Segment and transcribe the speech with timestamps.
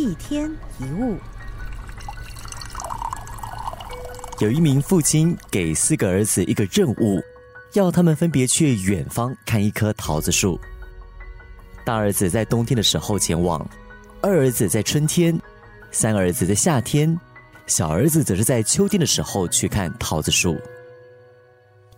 [0.00, 1.18] 一天一物。
[4.38, 7.22] 有一名父亲给四个儿子一个任务，
[7.74, 10.58] 要他们分别去远方看一棵桃子树。
[11.84, 13.68] 大儿子在冬天的时候前往，
[14.22, 15.38] 二儿子在春天，
[15.90, 17.14] 三儿子在夏天，
[17.66, 20.58] 小儿子则是在秋天的时候去看桃子树。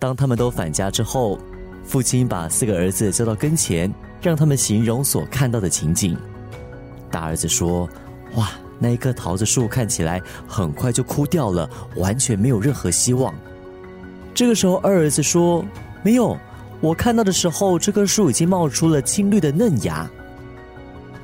[0.00, 1.38] 当他们都返家之后，
[1.84, 6.18] 父亲把四个儿子叫到跟前，让他们形容所看到的情景。
[7.12, 7.88] 大儿子说
[8.34, 8.48] ：“哇！”
[8.80, 13.32] 那一棵桃子树看起来很快就枯掉了，完全没有任何希望。
[14.34, 15.64] 这个时候，二儿子说
[16.02, 16.36] ：“没有，
[16.80, 20.10] 我看到的时候，这棵树已经冒出了青绿的嫩芽。”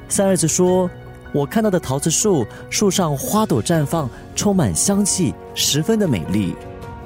[0.08, 0.88] 三儿子说
[1.34, 6.54] ：“我看到的桃子树，树上花朵绽放，充满香气，十分的美丽。”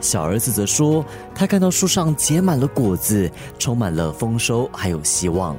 [0.02, 1.02] 小儿子则说
[1.34, 5.56] ：“他看到树上结满了果子，充满了丰收，还有希望。”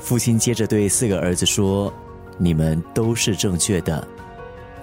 [0.00, 1.92] 父亲接着对四个儿子说。
[2.42, 4.08] 你们都是正确的，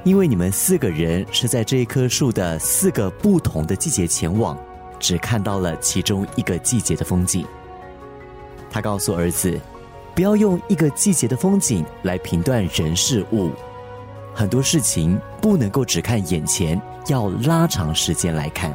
[0.04, 4.56] 因为你们四个人是在这一棵树的四个不同的季节前往，
[5.00, 7.44] 只看到了其中一个季节的风景。
[8.70, 9.60] 他告诉儿子，
[10.14, 13.50] 不要用一个季节的风景来评断人事物，
[14.36, 18.72] 很多事情不能够只看眼前，要拉长时间来看。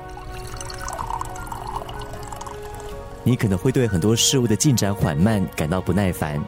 [3.25, 6.43] 你可能会对很多事物的进展缓慢感到不耐烦。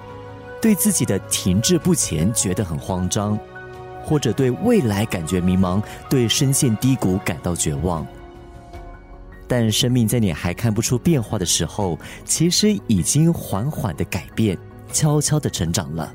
[0.61, 3.39] 对自己的停滞不前觉得很慌张，
[4.03, 8.07] 或者对未来感觉迷茫，对深陷低谷感到绝望。
[9.47, 14.57] 但生命在你还看不出变化的时候，其实已经缓缓的改变，
[14.91, 16.11] 悄悄的成长了。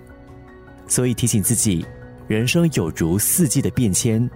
[0.87, 1.85] 所以提醒自己，
[2.27, 4.27] 人生有如四季的变迁，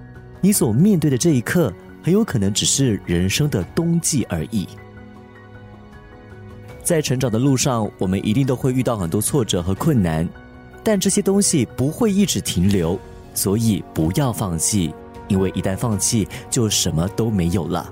[0.41, 4.67] 你所面对的这一刻，很有可能只是人生的冬季而已。
[6.83, 10.27] 在成长的路上，我们一定都会遇到很多挫折和困难，
[10.83, 12.99] 但这些东西不会一直停留，
[13.33, 14.93] 所以不要放弃，
[15.29, 17.89] 因为一旦放弃，就什么都没有了。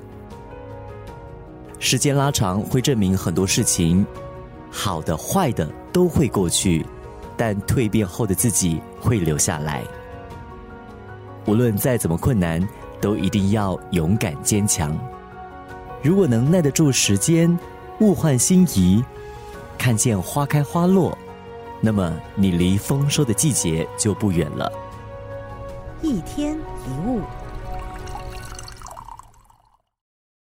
[1.80, 4.06] 时间拉长会证明很多事情，
[4.69, 6.85] 好的、坏的都会过去，
[7.38, 9.84] 但蜕变后的自己会留下来。
[11.46, 12.62] 无论再怎么困难，
[13.00, 14.96] 都一定要勇敢坚强。
[16.03, 17.57] 如果能耐得住时间。
[18.01, 19.03] 物换星移，
[19.78, 21.16] 看见花开花落，
[21.79, 24.72] 那么你离丰收的季节就不远了。
[26.01, 27.22] 一天一物。